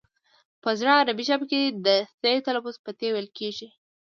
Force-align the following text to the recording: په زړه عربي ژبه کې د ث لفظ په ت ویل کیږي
په 0.61 0.69
زړه 0.79 0.91
عربي 1.01 1.23
ژبه 1.29 1.45
کې 1.51 1.61
د 1.85 1.87
ث 2.19 2.21
لفظ 2.55 2.75
په 2.85 2.91
ت 2.97 2.99
ویل 3.13 3.27
کیږي 3.37 3.67